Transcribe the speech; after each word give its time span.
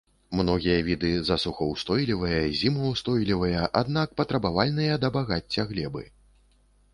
Многія 0.37 0.77
віды 0.85 1.09
засухаўстойлівыя, 1.27 2.39
зімаўстойлівыя, 2.61 3.67
аднак 3.83 4.17
патрабавальныя 4.23 4.97
да 5.05 5.13
багацця 5.19 5.63
глебы. 5.75 6.03